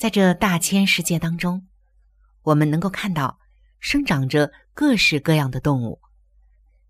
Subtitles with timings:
[0.00, 1.68] 在这大千世界当中，
[2.40, 3.38] 我们能够看到
[3.80, 6.00] 生长着各式各样的动物，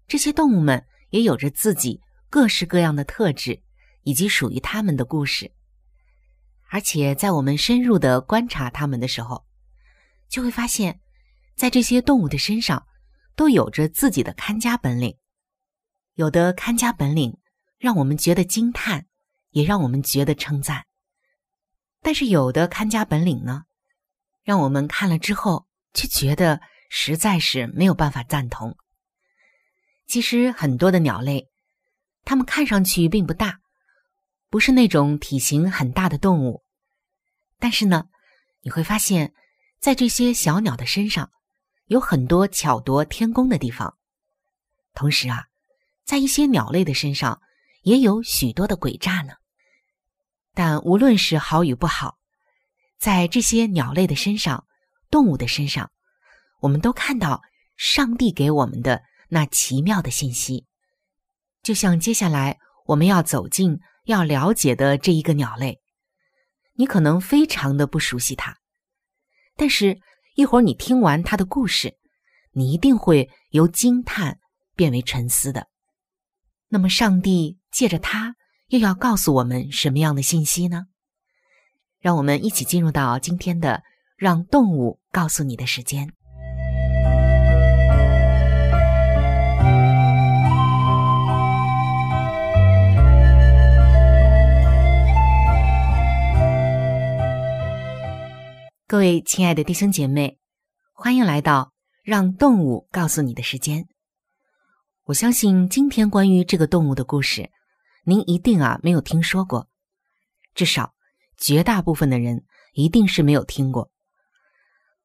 [0.06, 3.60] 这些动物们也有着自己各式各样的特质，
[4.04, 5.50] 以及属于它们的故事。
[6.68, 9.44] 而且，在我们深入的观察它们的时候，
[10.28, 11.00] 就会发现，
[11.56, 12.86] 在这些动物的身上
[13.34, 15.18] 都有着自己的看家本领，
[16.14, 17.36] 有的看家本领
[17.76, 19.06] 让我们觉得惊叹。
[19.50, 20.86] 也让我们觉得称赞，
[22.02, 23.64] 但是有的看家本领呢，
[24.42, 28.76] 让我们看了之后却觉得实在是没有办法赞同。
[30.06, 31.48] 其实很多的鸟类，
[32.24, 33.60] 它们看上去并不大，
[34.48, 36.64] 不是那种体型很大的动物，
[37.58, 38.06] 但是呢，
[38.62, 39.32] 你会发现
[39.78, 41.30] 在这些小鸟的身上
[41.86, 43.96] 有很多巧夺天工的地方，
[44.94, 45.46] 同时啊，
[46.04, 47.40] 在一些鸟类的身上
[47.82, 49.34] 也有许多的诡诈呢。
[50.54, 52.16] 但无论是好与不好，
[52.98, 54.66] 在这些鸟类的身上、
[55.10, 55.90] 动物的身上，
[56.60, 57.40] 我们都看到
[57.76, 60.66] 上帝给我们的那奇妙的信息。
[61.62, 65.78] 就像接下来我们要走进、要了解的这一个鸟类，
[66.74, 68.58] 你可能非常的不熟悉它，
[69.56, 70.00] 但是
[70.34, 71.96] 一会儿你听完它的故事，
[72.52, 74.38] 你一定会由惊叹
[74.74, 75.68] 变为沉思的。
[76.68, 78.34] 那么，上帝借着它。
[78.70, 80.86] 又要告诉我们什么样的信息呢？
[81.98, 83.82] 让我们一起进入到今天的
[84.16, 86.12] “让动物告诉你的时间”。
[98.86, 100.38] 各位亲爱的弟兄姐妹，
[100.92, 101.72] 欢迎来到
[102.04, 103.88] “让动物告诉你的时间”。
[105.06, 107.50] 我相信今天关于这个动物的故事。
[108.04, 109.68] 您一定啊没有听说过，
[110.54, 110.94] 至少
[111.36, 113.90] 绝大部分的人一定是没有听过。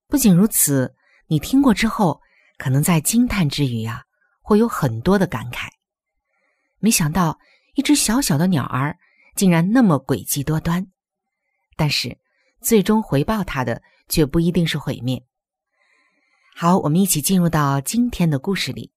[0.08, 0.96] 不仅如此，
[1.28, 2.22] 你听过之后，
[2.58, 4.04] 可能在惊叹之余啊，
[4.42, 5.68] 会有很多的感慨。
[6.80, 7.38] 没想到
[7.74, 8.98] 一只小小的鸟儿
[9.36, 10.86] 竟然那么诡计多端，
[11.76, 12.18] 但是
[12.62, 15.22] 最终回报它的却不一定是毁灭。
[16.56, 18.94] 好，我们一起进入到今天的故事里。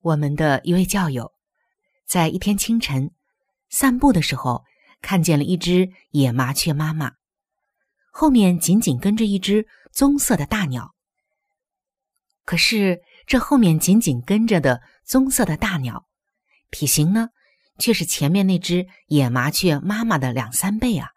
[0.00, 1.37] 我们的一位教友。
[2.08, 3.10] 在一天清晨，
[3.68, 4.64] 散步的时候，
[5.02, 7.12] 看见了一只野麻雀妈妈，
[8.10, 10.94] 后面紧紧跟着一只棕色的大鸟。
[12.46, 16.08] 可是，这后面紧紧跟着的棕色的大鸟，
[16.70, 17.28] 体型呢，
[17.78, 21.10] 却是前面那只野麻雀妈妈的两三倍啊！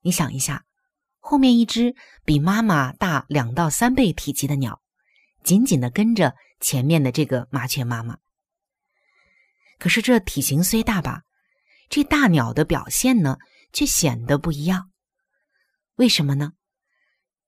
[0.00, 0.64] 你想一下，
[1.18, 1.94] 后面一只
[2.24, 4.80] 比妈妈大两到三倍体积的鸟，
[5.42, 8.16] 紧紧的跟着前面的这个麻雀妈妈。
[9.78, 11.22] 可是这体型虽大吧，
[11.88, 13.38] 这大鸟的表现呢，
[13.72, 14.90] 却显得不一样。
[15.96, 16.52] 为什么呢？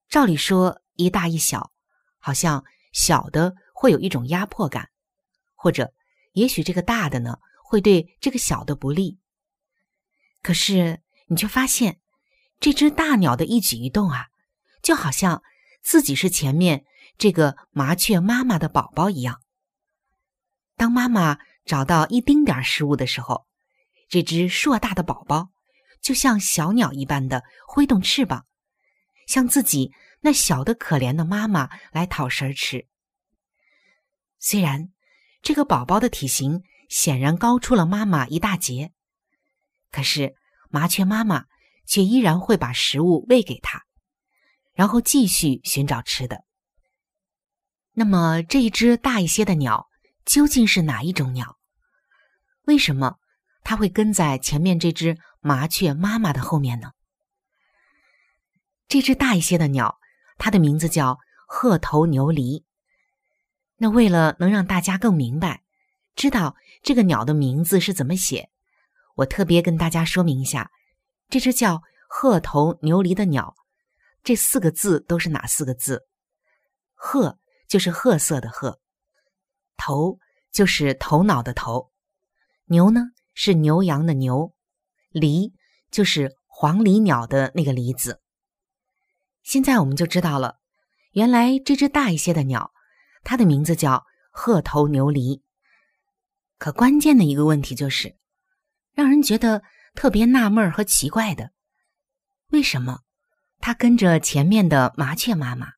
[0.09, 1.73] 照理说一大一小，
[2.19, 4.91] 好像小的会有一种压迫感，
[5.55, 5.93] 或者
[6.33, 9.19] 也许这个大的呢，会对这个小的不利。
[10.43, 12.01] 可是你却发现，
[12.61, 14.27] 这只大鸟的一举一动啊，
[14.83, 15.43] 就好像
[15.83, 16.85] 自己是前面
[17.17, 19.41] 这个麻雀妈妈的宝宝一样。
[20.77, 21.39] 当妈妈。
[21.67, 23.47] 找到一丁点食物的时候，
[24.09, 25.51] 这只硕大的宝宝
[26.01, 28.47] 就像小鸟一般的挥动翅膀，
[29.27, 32.87] 向自己那小的可怜的妈妈来讨食吃。
[34.39, 34.91] 虽然
[35.43, 38.93] 这个宝宝的体型显然高出了妈妈一大截，
[39.91, 40.35] 可是
[40.71, 41.47] 麻雀妈妈
[41.87, 43.83] 却依然会把食物喂给它，
[44.73, 46.45] 然后继续寻找吃的。
[47.93, 49.89] 那么这一只大一些的鸟
[50.25, 51.56] 究竟是哪一种鸟？
[52.67, 53.17] 为什么
[53.65, 56.93] 它会跟在前面这只麻雀妈妈的后面呢？
[58.87, 59.99] 这只大一些的鸟，
[60.39, 61.19] 它的名字叫
[61.49, 62.65] 褐头牛犁。
[63.77, 65.63] 那为了能让大家更明白，
[66.15, 68.51] 知道这个鸟的名字是怎么写，
[69.17, 70.71] 我特别跟大家说明一下，
[71.29, 73.55] 这只叫褐头牛犁的鸟，
[74.23, 76.07] 这四个字都是哪四个字？
[76.95, 77.39] 褐。
[77.69, 78.79] 就是褐色的褐，
[79.77, 80.21] 头
[80.53, 81.91] 就是头脑的头，
[82.69, 83.03] 牛呢
[83.33, 84.53] 是牛羊的牛，
[85.13, 85.53] 鹂
[85.91, 88.21] 就是黄鹂鸟的那个梨子。
[89.43, 90.59] 现在我们就知道了，
[91.13, 92.73] 原来这只大一些的鸟，
[93.23, 95.43] 它的名字叫鹤头牛梨。
[96.59, 98.17] 可关键的一个问题就是，
[98.93, 99.63] 让人觉得
[99.95, 101.53] 特别纳闷和奇怪的，
[102.49, 103.03] 为什么
[103.61, 105.69] 它跟着前面的麻雀妈妈？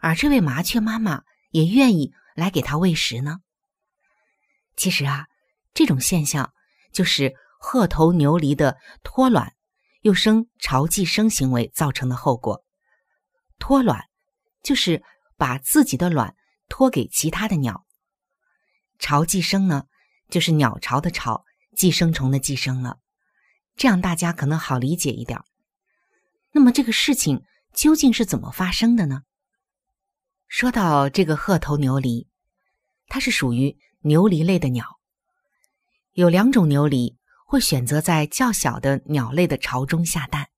[0.00, 3.40] 而这位麻雀妈妈也愿意来给它喂食呢。
[4.76, 5.26] 其实啊，
[5.78, 6.52] 这种现象
[6.90, 9.54] 就是褐头牛犁的脱卵，
[10.00, 12.64] 又生巢寄生行为造成的后果。
[13.60, 14.06] 脱卵
[14.64, 15.04] 就是
[15.36, 16.34] 把自己的卵
[16.68, 17.86] 托给其他的鸟。
[18.98, 19.84] 巢寄生呢，
[20.28, 21.44] 就是鸟巢的巢，
[21.76, 22.98] 寄生虫的寄生了。
[23.76, 25.38] 这样大家可能好理解一点。
[26.50, 29.22] 那么这个事情究竟是怎么发生的呢？
[30.48, 32.26] 说到这个褐头牛犁，
[33.06, 34.97] 它是属于牛犁类的鸟。
[36.18, 37.16] 有两种牛犁
[37.46, 40.48] 会选择在较小的鸟类的巢中下蛋，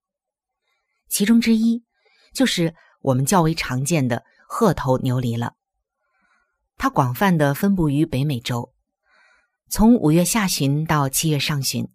[1.06, 1.84] 其中之一
[2.32, 5.56] 就是我们较为常见的褐头牛犁了。
[6.78, 8.72] 它广泛的分布于北美洲，
[9.68, 11.90] 从五月下旬到七月上旬，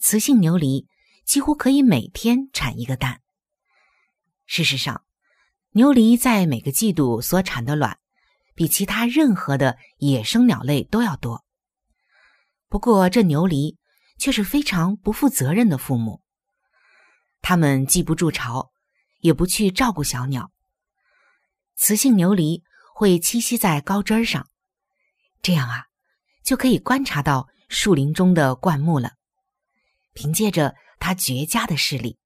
[0.00, 0.88] 雌性牛犁
[1.24, 3.20] 几乎可以每天产一个蛋。
[4.46, 5.04] 事实上，
[5.74, 8.00] 牛犁在每个季度所产的卵，
[8.56, 11.44] 比其他任何的野生鸟类都要多。
[12.70, 13.76] 不过，这牛犁
[14.16, 16.22] 却是非常不负责任的父母。
[17.42, 18.70] 他们既不筑巢，
[19.18, 20.52] 也不去照顾小鸟。
[21.76, 22.62] 雌性牛犁
[22.94, 24.48] 会栖息在高枝上，
[25.42, 25.86] 这样啊，
[26.44, 29.14] 就可以观察到树林中的灌木了。
[30.14, 32.18] 凭借着它绝佳的视力，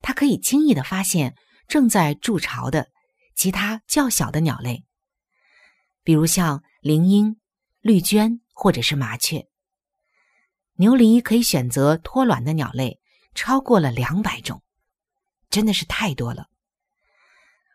[0.00, 1.34] 它可以轻易的发现。
[1.66, 2.88] 正在筑巢的
[3.34, 4.86] 其他较小的鸟类，
[6.02, 7.38] 比如像林莺、
[7.82, 9.47] 绿鹃或者是麻雀。
[10.80, 13.00] 牛鹂可以选择脱卵的鸟类
[13.34, 14.62] 超过了两百种，
[15.50, 16.46] 真的是太多了。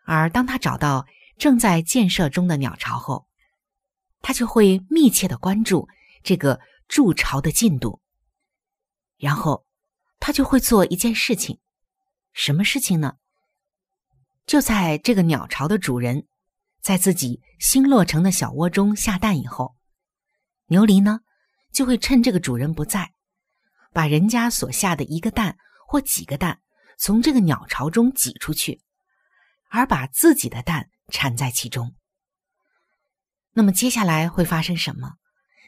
[0.06, 1.06] 而当他找到
[1.36, 3.26] 正在建设中的鸟巢后，
[4.22, 5.86] 他就会密切的关注
[6.22, 8.00] 这个筑巢的进度，
[9.18, 9.66] 然后
[10.18, 11.58] 他就会做一件事情，
[12.32, 13.16] 什么事情呢？
[14.46, 16.26] 就在这个鸟巢的主人
[16.80, 19.76] 在自己新落成的小窝中下蛋以后，
[20.68, 21.20] 牛鹂呢
[21.74, 23.12] 就会趁这个主人不在，
[23.92, 26.60] 把人家所下的一个蛋或几个蛋
[26.96, 28.80] 从这个鸟巢中挤出去，
[29.68, 31.94] 而把自己的蛋产在其中。
[33.52, 35.14] 那么接下来会发生什么？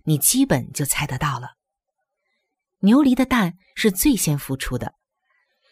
[0.04, 1.56] 你基本就猜得到了。
[2.78, 4.94] 牛犁的蛋是最先孵出的，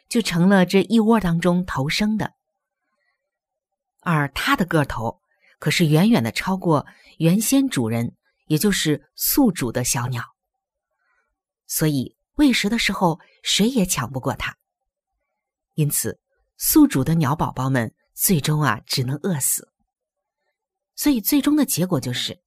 [0.09, 2.33] 就成了这一窝当中头生的。
[4.01, 5.21] 而它的个头
[5.61, 6.87] 可是远远的超过
[7.19, 8.17] 原先主人，
[8.47, 10.34] 也就是宿主的小鸟，
[11.77, 14.57] 所以喂食的时候谁也抢不过它。
[15.75, 16.21] 因此，
[16.57, 19.73] 宿主的鸟宝宝们最终啊只能饿死。
[20.95, 22.41] 所以最终的结果就是，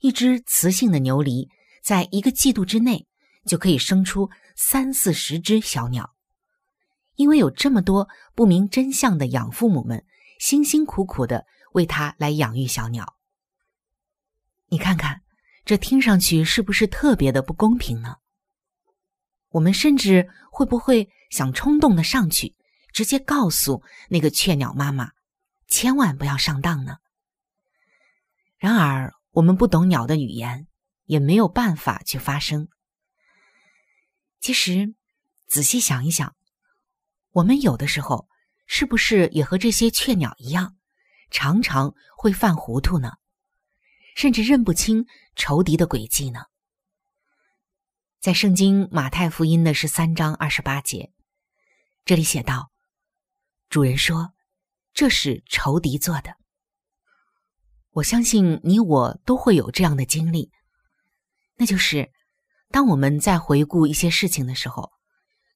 [0.00, 1.50] 一只雌性的牛犁
[1.82, 3.06] 在一个季度之内
[3.44, 6.14] 就可以生出三四十只小鸟，
[7.16, 10.02] 因为有这么多不明真相的养父母们。
[10.38, 13.16] 辛辛苦苦的为它来养育小鸟，
[14.68, 15.20] 你看看，
[15.66, 18.14] 这听上去是不是特别的不公平呢？
[19.50, 22.54] 我们甚至会不会想冲动的上去，
[22.92, 25.10] 直接告诉那个雀鸟妈妈，
[25.66, 26.98] 千万不要上当呢？
[28.58, 30.66] 然而，我们不懂鸟的语言，
[31.04, 32.68] 也没有办法去发声。
[34.40, 34.94] 其实，
[35.46, 36.34] 仔细想一想，
[37.30, 38.28] 我们有的时候。
[38.70, 40.76] 是不是也和这些雀鸟一样，
[41.30, 43.12] 常常会犯糊涂呢？
[44.14, 46.40] 甚至认不清仇敌的诡计呢？
[48.20, 51.12] 在圣经马太福音的十三章二十八节，
[52.04, 52.72] 这里写道
[53.70, 54.32] ：“主人说
[54.92, 56.34] ：“这是仇敌做的。”
[57.94, 60.50] 我相信你我都会有这样的经历，
[61.54, 62.10] 那就是
[62.70, 64.90] 当我们在回顾一些事情的时候，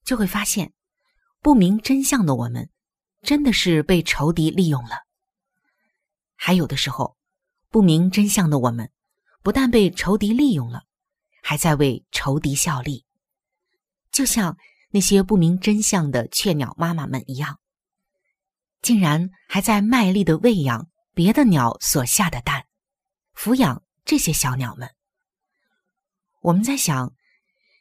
[0.05, 0.71] 就会发现
[1.41, 2.69] 不明真相的我们
[3.23, 4.99] 真的是被仇敌利用了。
[6.37, 7.17] 还有的时候，
[7.69, 8.89] 不明真相的我们
[9.41, 10.83] 不但被仇敌利用了，
[11.43, 13.05] 还在为仇敌效力，
[14.11, 14.57] 就像
[14.89, 17.59] 那些不明真相的雀鸟妈妈们一样，
[18.81, 20.89] 竟然还在卖力的喂养。
[21.15, 22.65] 别的鸟所下的蛋，
[23.35, 24.89] 抚养这些小鸟们。
[26.41, 27.13] 我们在想，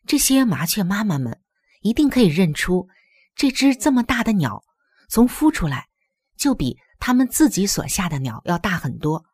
[0.07, 1.41] 这些麻雀妈妈们
[1.81, 2.91] 一定可以认出
[3.35, 4.63] 这只这么大的鸟，
[5.09, 5.89] 从孵出来
[6.37, 9.25] 就比他们自己所下的鸟要大很多，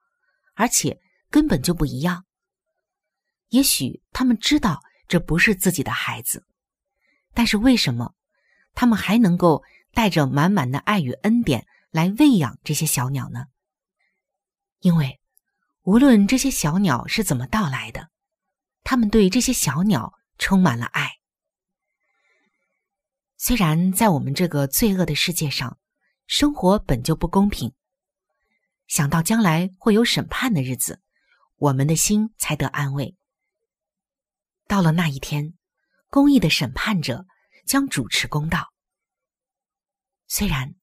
[0.55, 2.25] 而且根本就不一样。
[3.49, 6.45] 也许他们知道这不是自己的孩子，
[7.35, 8.15] 但是为什么
[8.75, 9.63] 他们还能够
[9.93, 13.47] 带着满满的爱与恩典来喂养这些小鸟呢？
[14.81, 15.21] 因为，
[15.83, 18.11] 无论这些小鸟是怎么到来的，
[18.85, 21.19] 他们对这些小鸟充满了爱。
[23.37, 25.79] 虽然在我们这个罪恶的世界上，
[26.27, 27.73] 生活本就不公平，
[28.87, 31.01] 想到将来会有审判的日子，
[31.57, 33.17] 我们的心才得安慰。
[34.69, 35.55] 到了那一天，
[36.09, 37.27] 公义的审判者
[37.67, 38.73] 将主持公道。
[40.29, 40.77] 虽然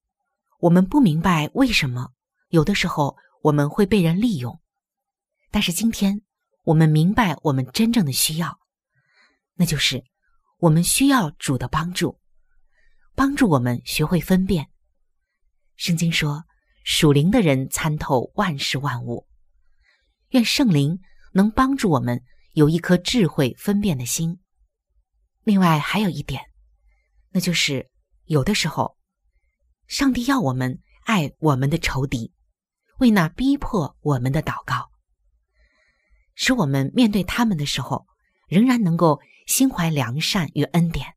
[0.60, 2.12] 我们不明白为什么
[2.50, 3.16] 有的时候。
[3.46, 4.60] 我们会被人利用，
[5.52, 6.24] 但是今天
[6.64, 8.58] 我们明白我们真正的需要，
[9.54, 10.04] 那就是
[10.58, 12.20] 我们需要主的帮助，
[13.14, 14.72] 帮助我们学会分辨。
[15.76, 16.46] 圣经说
[16.84, 19.28] ：“属灵的人参透万事万物。”
[20.34, 21.00] 愿圣灵
[21.32, 22.24] 能帮助我们
[22.56, 24.40] 有一颗智慧分辨的心。
[25.44, 26.42] 另外还有一点，
[27.32, 27.92] 那就是
[28.24, 28.98] 有的时候，
[29.88, 32.34] 上帝要我们爱我们的仇敌。
[33.00, 34.90] 为那逼迫我们的祷告，
[36.34, 38.08] 使我们面对他们的时候，
[38.48, 41.14] 仍然能够心怀良善与恩典。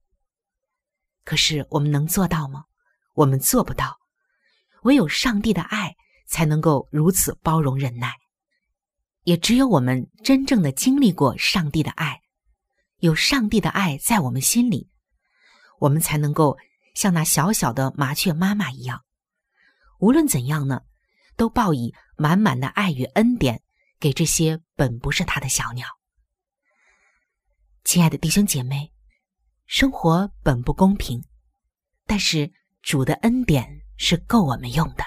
[1.23, 2.65] 可是我们能做到吗？
[3.15, 3.97] 我们做不到。
[4.83, 5.95] 唯有上帝的爱
[6.27, 8.13] 才能够如此包容忍耐。
[9.29, 12.23] 也只有我们真正的经历过上帝的爱，
[13.01, 14.89] 有上帝的爱在我们心里，
[15.81, 16.57] 我们才能够
[16.95, 19.05] 像那小小的麻雀妈妈一样。
[19.99, 20.81] 无论怎样呢？
[21.37, 23.61] 都报以满满的爱与恩典
[24.01, 25.87] 给这些本不是他的小鸟。
[27.85, 28.95] 亲爱的弟兄姐妹，
[29.67, 31.23] 生活本不公平，
[32.07, 35.05] 但是主的恩典是够我们用的。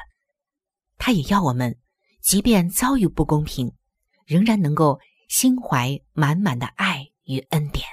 [1.00, 1.76] 他也要我们，
[2.22, 3.74] 即便遭遇不公平，
[4.26, 5.00] 仍然能够
[5.30, 7.86] 心怀满满的爱与恩典。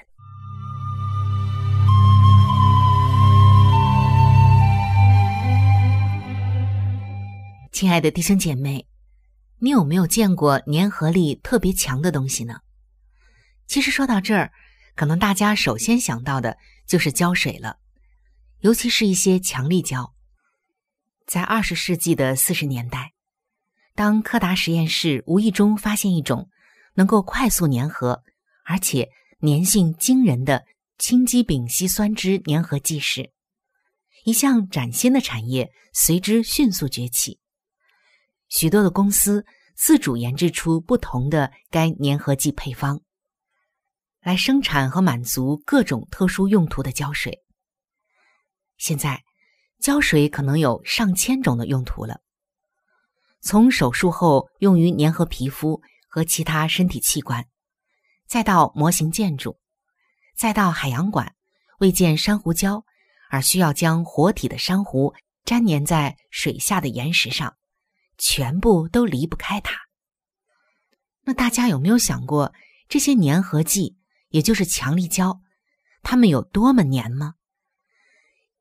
[7.71, 8.89] 亲爱的弟兄姐妹，
[9.59, 12.61] 你有没有见过粘合力特别强的东西呢？
[13.69, 14.51] 其实说到这儿，
[14.97, 17.77] 可能大家首先想到的就是胶水了，
[18.61, 20.13] 尤其是一些强力胶。
[21.25, 23.13] 在二十世纪的四十年代，
[23.99, 26.49] 当柯达实验室无意中发现一种
[26.95, 28.23] 能够快速粘合，
[28.65, 30.65] 而且粘性惊人的
[30.99, 33.33] 氢基丙烯酸酯粘合剂时，
[34.25, 37.41] 一项崭新的产业随之迅速崛起。
[38.49, 43.01] 许多的公司自主研制出不同的该粘合剂配方，
[44.21, 47.43] 来生产和满足各种特殊用途的胶水。
[48.77, 49.25] 现在，
[49.81, 52.21] 胶水可能有上千种的用途了，
[53.41, 57.47] 从手术后用于粘合皮肤和其他身体器官，
[58.27, 59.59] 再到模型建筑，
[60.37, 61.35] 再到海洋馆
[61.79, 62.83] 为建珊瑚礁
[63.31, 65.15] 而需要将活体的珊瑚
[65.45, 67.55] 粘粘在水下的岩石上。
[68.21, 69.77] 全部都离不开它。
[71.23, 72.53] 那大家有没有想过，
[72.89, 73.97] 这些粘合剂，
[74.31, 75.41] 也就是强力胶，
[76.03, 77.35] 它们有多么粘吗？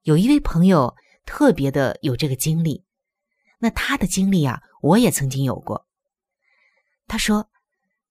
[0.03, 2.85] 有一位朋友特别的有这个经历，
[3.57, 5.87] 那他的经历啊，我也曾经有过。
[7.07, 7.49] 他说，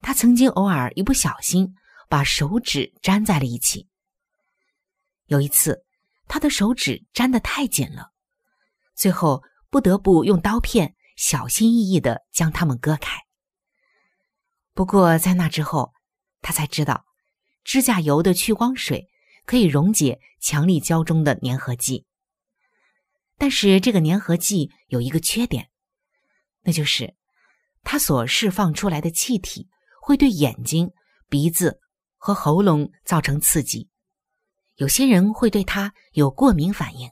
[0.00, 1.74] 他曾经偶尔一不小心
[2.08, 3.88] 把手指粘在了一起。
[5.26, 5.84] 有一次，
[6.28, 8.10] 他的手指粘得太紧了，
[8.94, 10.94] 最后不得不用刀片。
[11.16, 13.22] 小心翼翼的将它们割开。
[14.74, 15.94] 不过在那之后，
[16.42, 17.06] 他才知道，
[17.64, 19.08] 指甲油的去光水
[19.46, 22.04] 可以溶解强力胶中的粘合剂。
[23.38, 25.70] 但是这个粘合剂有一个缺点，
[26.66, 27.14] 那就是
[27.84, 29.68] 它所释放出来的气体
[30.02, 30.90] 会对眼睛、
[31.28, 31.80] 鼻子
[32.16, 33.88] 和喉咙造成刺激，
[34.74, 37.08] 有些人会对它有过敏反应。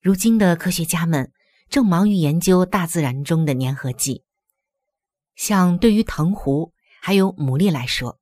[0.00, 1.32] 如今的科学家们
[1.68, 4.24] 正忙于研究大自然中的粘合剂，
[5.36, 8.18] 像对于藤壶还有牡蛎来说，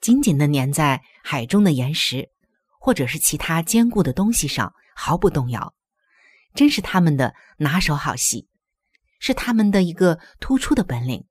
[0.00, 2.30] 紧紧的粘在海中的岩石
[2.80, 5.72] 或者是其他坚固的东西上毫不动摇，
[6.54, 8.48] 真是他们的拿手好戏，
[9.18, 11.26] 是他们的一个突出的本领。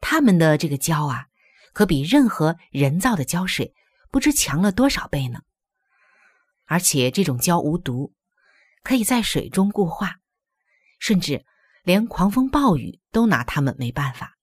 [0.00, 1.26] 他们的这个胶啊，
[1.72, 3.74] 可比任何人造的胶水
[4.10, 5.40] 不知强了多少倍呢。
[6.66, 8.14] 而且这种胶无毒。
[8.82, 10.20] 可以在水中固化，
[10.98, 11.44] 甚至
[11.82, 14.38] 连狂风暴雨都拿它们没办法。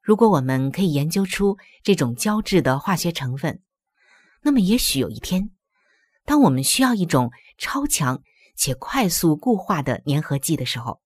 [0.00, 3.60] 如果我们可以研究出这种胶质的化学成分，
[4.42, 5.50] 那么也许有一天，
[6.24, 8.22] 当我们需要一种超强
[8.58, 11.00] 且快速固化的粘合剂的时候，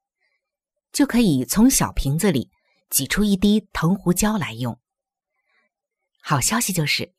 [0.90, 2.50] 就可以从小瓶子里
[2.90, 4.80] 挤出一滴藤壶胶来用。
[6.20, 7.12] 好消息就是，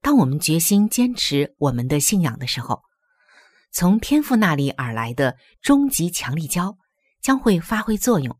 [0.00, 2.82] 当我们决心坚持我们的信仰的时候。
[3.72, 6.78] 从天父那里而来的终极强力胶
[7.20, 8.38] 将会发挥作用，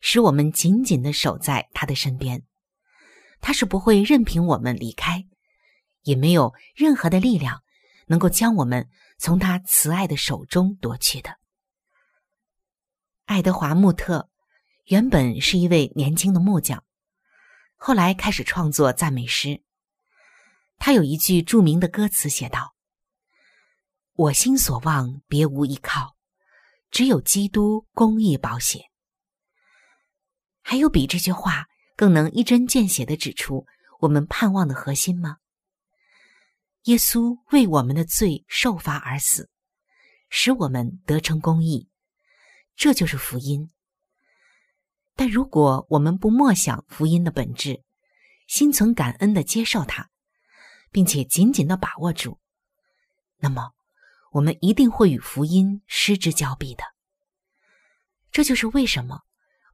[0.00, 2.44] 使我们紧紧的守在他的身边。
[3.40, 5.26] 他是不会任凭我们离开，
[6.02, 7.64] 也没有任何的力量
[8.06, 8.88] 能够将我们
[9.24, 11.38] 从他慈爱的手中夺去的。
[13.24, 14.28] 爱德华·穆特
[14.84, 16.84] 原本是一位年轻的木匠，
[17.74, 19.62] 后来开始创作赞美诗。
[20.76, 22.74] 他有一句著名的歌词写道。
[24.12, 26.18] 我心所望，别无依靠，
[26.90, 28.82] 只有基督公义保险。
[30.60, 31.64] 还有比这句话
[31.96, 33.64] 更能一针见血的指出
[34.00, 35.38] 我们盼望的核心吗？
[36.84, 39.50] 耶稣为我们的罪受罚而死，
[40.30, 41.88] 使我们得成公义，
[42.76, 43.70] 这就是福音。
[45.14, 47.82] 但如果我们不默想福音的本质，
[48.46, 50.10] 心存感恩的接受它，
[50.90, 52.38] 并且紧紧的把握住，
[53.38, 53.72] 那么。
[54.32, 56.82] 我们一定会与福音失之交臂的。
[58.32, 59.20] 这就是为什么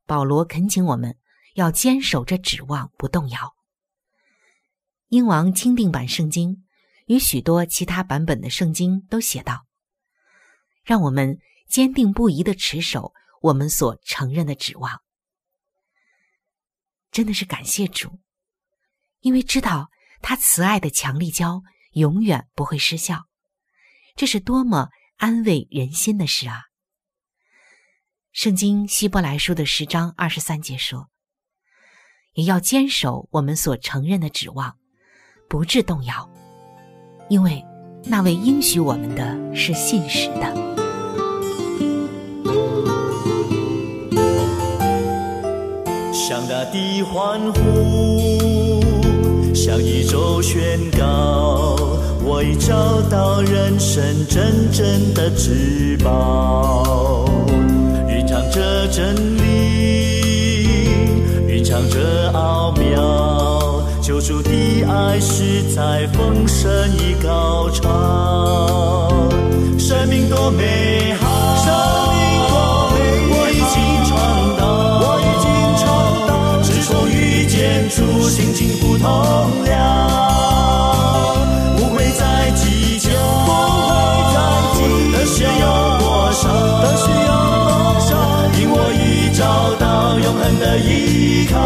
[0.04, 1.16] 保罗恳请我们
[1.54, 3.56] 要坚守着指望不动摇。
[5.08, 6.66] 英王钦定版圣经
[7.10, 9.66] 与许多其他版本的圣经都写道
[10.86, 15.02] ：“让我们坚定不移的持守我们所承认的指望。”
[17.10, 18.20] 真的是感谢主，
[19.18, 19.90] 因为知道
[20.22, 23.26] 他慈爱的强力胶永远不会失效。
[24.14, 26.62] 这是多么安慰人心的事啊！
[28.30, 31.10] 圣经希伯来书的十章二十三节说
[32.34, 34.78] ：“也要坚守我们所承认的指望，
[35.48, 36.30] 不致动摇，
[37.30, 37.64] 因为
[38.04, 39.22] 那位应许我们的
[39.54, 40.42] 是信实的。”
[46.12, 48.82] 向大地欢呼，
[49.54, 50.60] 向宇宙宣
[50.98, 51.76] 告。
[52.22, 57.24] 我已找到人生真正的至宝，
[58.08, 60.88] 蕴藏着真理，
[61.48, 61.99] 蕴藏着，
[64.20, 64.50] 主的
[64.84, 69.08] 爱是在丰盛与高潮，
[69.78, 71.72] 生命多美好，生
[72.12, 72.98] 命多美
[73.30, 74.12] 好，我已经尝
[74.58, 74.62] 到，
[75.00, 75.48] 我已经
[75.80, 75.88] 尝
[76.28, 76.30] 到，
[76.60, 79.08] 自从遇见主，心情不同
[79.64, 79.70] 了。
[81.78, 83.08] 不会再计较，
[85.12, 85.48] 得失有
[85.98, 86.44] 多少，
[88.60, 89.40] 因我已找
[89.76, 91.58] 到永恒的依靠，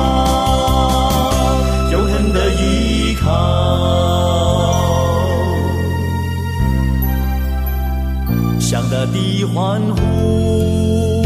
[9.15, 11.23] 的欢呼，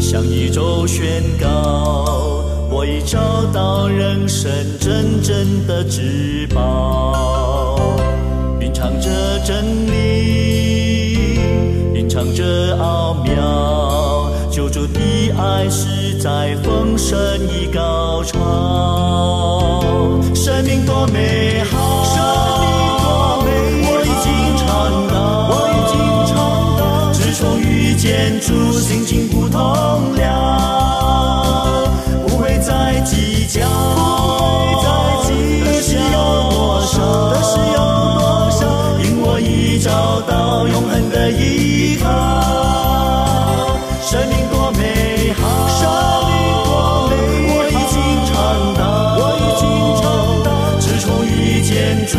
[0.00, 3.18] 向宇宙宣告，我已找
[3.52, 7.78] 到人生真正的至宝，
[8.60, 9.08] 蕴藏着
[9.46, 11.38] 真理，
[11.94, 15.00] 蕴藏着奥妙，救主的
[15.38, 16.02] 爱是。
[16.22, 19.82] 在丰盛与高潮，
[20.36, 22.11] 生命多美好，
[28.02, 29.60] 见主，心情不同
[30.16, 31.88] 了，
[32.26, 34.02] 不会再计较，不
[34.74, 34.90] 会再
[35.28, 35.30] 计
[35.94, 36.98] 较，有多少，
[37.30, 37.78] 得失有
[38.18, 38.66] 多少，
[39.04, 42.08] 因我已找到永恒的依靠，
[44.02, 45.70] 生命多美好。
[52.08, 52.18] 主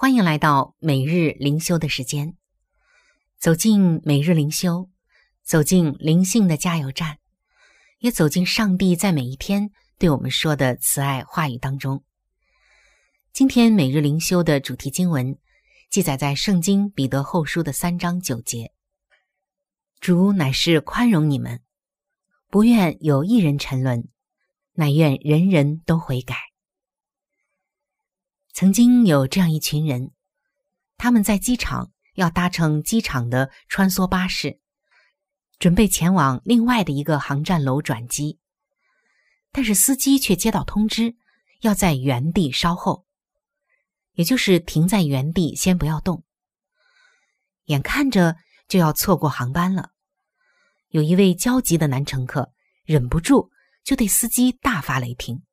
[0.00, 2.36] 欢迎来到每日灵修的时间。
[3.36, 4.88] 走进每日灵修，
[5.42, 7.18] 走进灵性的加油站。
[7.98, 12.04] 也走进上帝在每一天对我们说的慈爱话语当中。
[13.32, 15.36] 今天每日灵修的主题经文
[15.90, 18.70] 记载在《圣经彼得后书》的三章九节
[19.98, 21.60] ：“主乃是宽容你们，
[22.48, 24.06] 不愿有一人沉沦，
[24.74, 26.36] 乃愿人人都悔改。”
[28.58, 30.10] 曾经有这样一群人，
[30.96, 34.58] 他们在机场要搭乘机场的穿梭巴士。
[35.60, 38.40] 准备前往另外的一个航站楼转机，
[39.52, 41.14] 但是司机却接到通知，
[41.60, 43.06] 要在原地稍后，
[44.14, 46.24] 也就是停在原地，先不要动。
[47.66, 48.34] 眼看着
[48.66, 49.90] 就要错过航班了，
[50.88, 53.52] 有一位焦急的男乘客忍不住
[53.84, 55.44] 就对司机大发雷霆，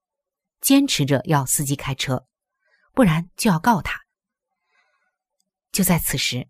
[0.60, 2.26] 坚持着要司机开车，
[2.96, 4.02] 不然就要告他。
[5.72, 6.48] 就在此时，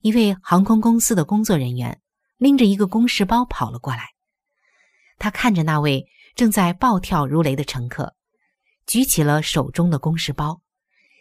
[0.00, 1.98] 一位航空公司的工作人员。
[2.38, 4.14] 拎着一个公事包跑了过来，
[5.16, 8.16] 他看着那位正在暴跳如雷的乘客，
[8.84, 10.60] 举起了手中的公事包，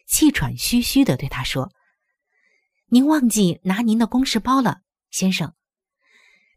[0.08, 1.71] 气喘吁吁的对他说
[2.89, 5.54] ：“您忘记拿您的公事包了，先生。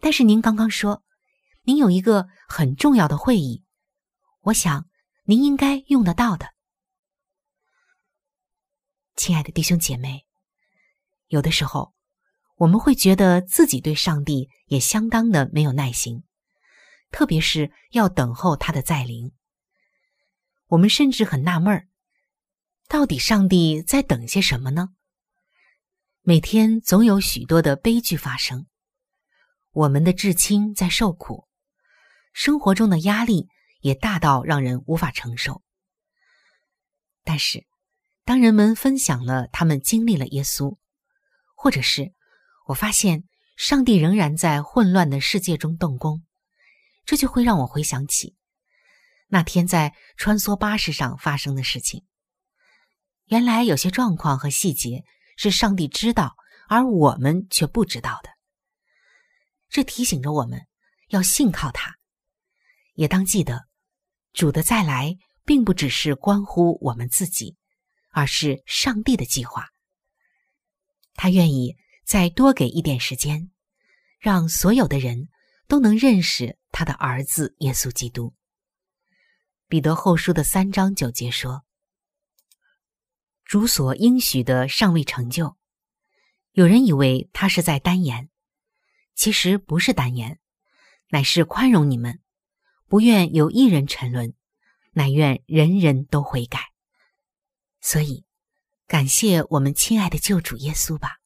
[0.01, 1.03] 但是您刚刚说，
[1.65, 3.63] 您有一个很重要的会议，
[4.45, 4.87] 我想
[5.25, 6.54] 您应该用得到的。”
[9.17, 10.25] 亲爱的弟兄姐妹，
[11.29, 11.93] 有的时候。
[12.57, 16.23] 我们会觉得自己对上帝也相当的没有耐心，
[17.11, 19.33] 特别是要等候他的再临。
[20.69, 21.89] 我们甚至很纳闷儿，
[22.87, 24.91] 到底上帝在等些什么呢？
[26.23, 28.69] 每天总有许多的悲剧发生，
[29.73, 31.49] 我们的至亲在受苦，
[32.33, 33.49] 生活中的压力
[33.81, 35.61] 也大到让人无法承受。
[37.25, 37.67] 但是，
[38.25, 40.79] 当人们分享了他们经历了耶稣，
[41.55, 42.13] 或者是
[42.67, 43.25] 我发现
[43.57, 46.25] 上帝仍然在混乱的世界中动工，
[47.05, 48.35] 这就会让我回想起
[49.29, 52.05] 那天在穿梭巴士上发生的事情。
[53.27, 55.05] 原来有些状况和细节
[55.37, 56.35] 是上帝知道，
[56.69, 58.31] 而我们却不知道的。
[59.69, 60.63] 这提醒着我们
[61.09, 61.97] 要信靠他，
[62.95, 63.67] 也当记得
[64.33, 67.57] 主的再来并不只是关乎我们自己，
[68.15, 69.69] 而是上帝的计划。
[71.15, 71.77] 他愿意。
[72.07, 73.51] 再多给一点时间，
[74.21, 75.31] 让所有的人
[75.67, 78.35] 都能认识他的儿子耶稣基督。
[79.69, 81.65] 彼得后书的三章九节说
[83.43, 85.57] ：“主所应许的尚未成就。”
[86.53, 88.29] 有人以为他是在单言，
[89.15, 90.39] 其实不是单言，
[91.09, 92.21] 乃是宽容你们，
[92.87, 94.35] 不愿有一人沉沦，
[94.93, 96.74] 乃愿人人都悔改。
[97.87, 98.25] 所以，
[98.87, 101.19] 感谢我们亲爱的救主耶稣吧。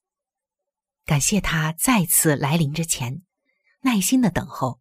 [1.05, 3.23] 感谢他再次来临之前，
[3.83, 4.81] 耐心的等候，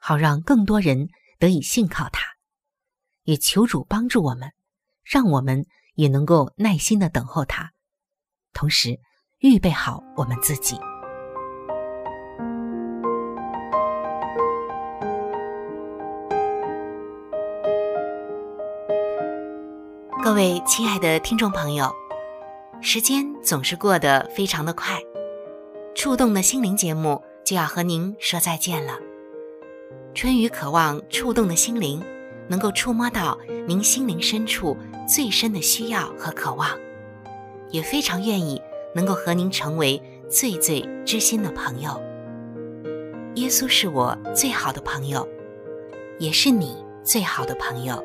[0.00, 1.08] 好让更多人
[1.40, 2.22] 得以信靠他。
[3.24, 4.52] 也求主帮助我们，
[5.02, 7.72] 让我们也能够耐心的等候他，
[8.52, 9.00] 同时
[9.38, 10.76] 预备好我们自己。
[20.42, 21.88] 位亲爱的听众朋友，
[22.80, 25.00] 时间总是过得非常的快。
[25.94, 28.98] 触动的心灵节目就要和您说再见了。
[30.16, 32.02] 春雨渴望触动的心灵
[32.48, 34.76] 能够触摸到您心灵深处
[35.06, 36.70] 最深的需要和渴望，
[37.70, 38.60] 也非常愿意
[38.96, 42.02] 能够和您成为最最知心的朋友。
[43.36, 45.24] 耶稣是我最好的朋友，
[46.18, 48.04] 也是你最好的朋友。